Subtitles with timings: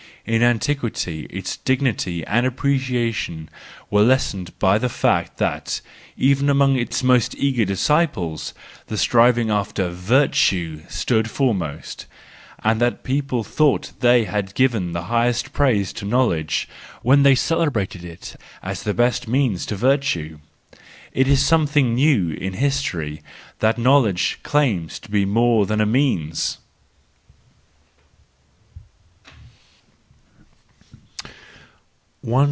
[0.23, 3.49] In antiquity its dignity and appreciation
[3.89, 5.81] were lessened by the fact that,
[6.15, 8.53] even among its most eager disciples,
[8.85, 12.05] the striving after virtue stood foremost,
[12.63, 16.69] and that people thought they had given the highest praise to knowledge
[17.01, 20.37] when they celebrated it as the best means to virtue.
[21.13, 23.23] It is something new in history
[23.57, 26.59] that knowledge claims to be more than a means.